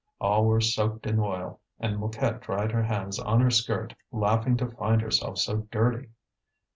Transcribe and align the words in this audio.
All 0.19 0.45
were 0.45 0.61
soaked 0.61 1.05
in 1.05 1.19
oil, 1.19 1.59
and 1.79 1.99
Mouquette 1.99 2.41
dried 2.41 2.71
her 2.71 2.81
hands 2.81 3.19
on 3.19 3.39
her 3.39 3.51
skirt, 3.51 3.93
laughing 4.11 4.57
to 4.57 4.71
find 4.71 4.99
herself 4.99 5.37
so 5.37 5.57
dirty. 5.71 6.09